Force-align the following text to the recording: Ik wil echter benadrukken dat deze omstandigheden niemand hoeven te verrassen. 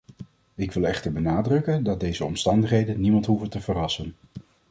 Ik 0.55 0.71
wil 0.71 0.85
echter 0.85 1.11
benadrukken 1.11 1.83
dat 1.83 1.99
deze 1.99 2.25
omstandigheden 2.25 2.99
niemand 3.01 3.25
hoeven 3.25 3.49
te 3.49 3.61
verrassen. 3.61 4.15